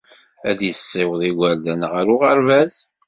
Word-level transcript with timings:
Ad 0.49 0.59
yessiweḍ 0.63 1.21
igerdan 1.29 1.81
ɣer 1.91 2.05
uɣerbaz. 2.13 2.75